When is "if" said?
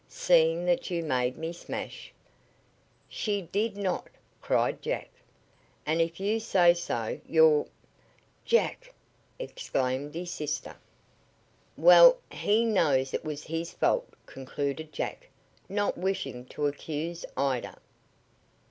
6.01-6.19